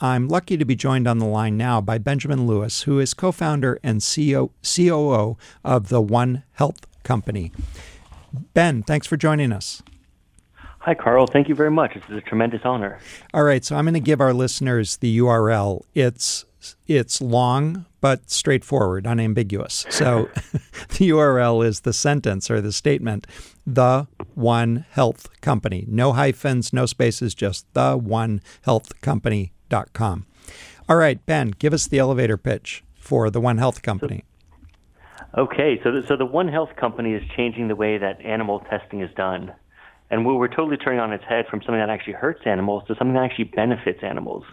[0.00, 3.32] I'm lucky to be joined on the line now by Benjamin Lewis, who is co
[3.32, 7.52] founder and CEO, COO of the One Health Company.
[8.54, 9.82] Ben, thanks for joining us.
[10.80, 11.26] Hi, Carl.
[11.26, 11.92] Thank you very much.
[11.92, 12.98] This is a tremendous honor.
[13.34, 15.82] All right, so I'm going to give our listeners the URL.
[15.94, 16.46] It's
[16.86, 19.86] it's long but straightforward, unambiguous.
[19.90, 23.26] So the URL is the sentence or the statement,
[23.66, 25.84] the One Health Company.
[25.86, 28.98] No hyphens, no spaces, just the One Health
[29.70, 30.26] Company.com.
[30.88, 34.24] All right, Ben, give us the elevator pitch for the One Health Company.
[35.38, 39.00] Okay, so the, so the One Health Company is changing the way that animal testing
[39.00, 39.54] is done.
[40.10, 43.14] And we're totally turning on its head from something that actually hurts animals to something
[43.14, 44.44] that actually benefits animals.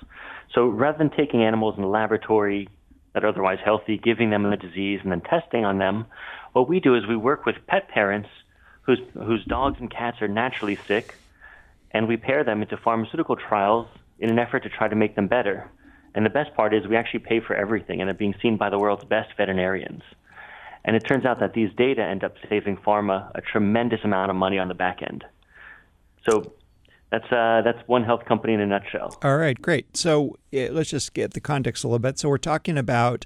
[0.54, 2.70] So rather than taking animals in the laboratory
[3.14, 6.06] that are otherwise healthy, giving them the disease, and then testing on them,
[6.54, 8.30] what we do is we work with pet parents
[8.84, 11.16] whose, whose dogs and cats are naturally sick,
[11.90, 13.88] and we pair them into pharmaceutical trials
[14.20, 15.70] in an effort to try to make them better.
[16.16, 18.70] And the best part is we actually pay for everything, and they're being seen by
[18.70, 20.02] the world's best veterinarians.
[20.84, 24.38] And it turns out that these data end up saving pharma a tremendous amount of
[24.38, 25.26] money on the back end.
[26.28, 26.54] So
[27.12, 29.18] that's uh, that's one health company in a nutshell.
[29.24, 29.96] All right, great.
[29.96, 32.20] So let's just get the context a little bit.
[32.20, 33.26] So we're talking about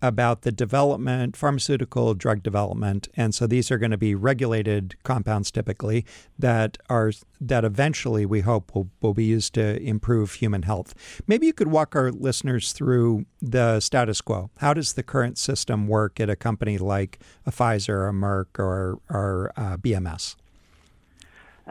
[0.00, 5.50] about the development, pharmaceutical drug development, and so these are going to be regulated compounds
[5.50, 6.04] typically
[6.38, 10.94] that are that eventually we hope will, will be used to improve human health.
[11.26, 14.50] Maybe you could walk our listeners through the status quo.
[14.58, 18.58] How does the current system work at a company like a Pfizer, or a Merck,
[18.58, 20.36] or or uh, BMS?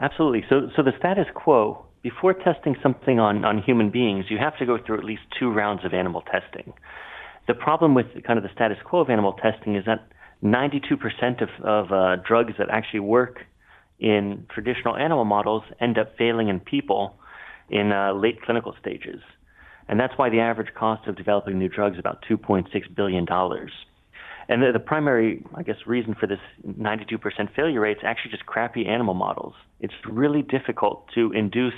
[0.00, 0.44] Absolutely.
[0.48, 4.66] So, so the status quo, before testing something on, on human beings, you have to
[4.66, 6.72] go through at least two rounds of animal testing.
[7.48, 10.06] The problem with kind of the status quo of animal testing is that
[10.44, 13.40] 92% of, of uh, drugs that actually work
[13.98, 17.18] in traditional animal models end up failing in people
[17.70, 19.20] in uh, late clinical stages.
[19.88, 23.26] And that's why the average cost of developing new drugs is about $2.6 billion.
[24.50, 28.44] And the, the primary, I guess, reason for this 92% failure rate is actually just
[28.44, 29.54] crappy animal models.
[29.80, 31.72] It's really difficult to induce,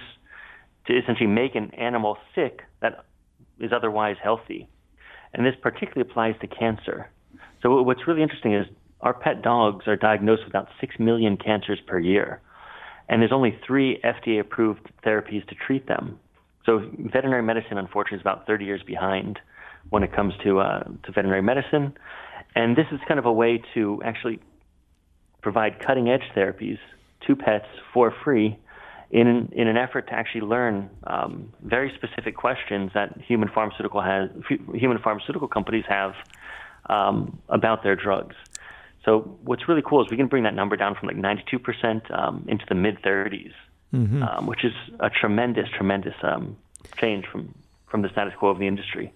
[0.89, 3.05] to essentially make an animal sick that
[3.61, 4.69] is otherwise healthy.
[5.35, 7.11] And this particularly applies to cancer.
[7.63, 8.67] So what's really interesting is
[9.01, 12.41] our pet dogs are diagnosed with about 6 million cancers per year.
[13.09, 16.19] And there's only three FDA approved therapies to treat them.
[16.67, 19.39] So veterinary medicine, unfortunately, is about 30 years behind
[19.89, 21.95] when it comes to, uh, to veterinary medicine.
[22.55, 24.41] And this is kind of a way to actually
[25.43, 26.79] provide cutting edge therapies
[27.27, 28.59] to pets for free
[29.11, 34.31] in in an effort to actually learn um, very specific questions that human pharmaceutical has
[34.75, 36.15] human pharmaceutical companies have
[36.89, 38.37] um, about their drugs.
[39.05, 42.45] So what's really cool is we can bring that number down from like 92% um,
[42.49, 43.53] into the mid 30s,
[43.95, 44.23] mm-hmm.
[44.23, 46.57] Um, which is a tremendous, tremendous um,
[46.99, 47.55] change from
[47.89, 49.13] from the status quo of the industry.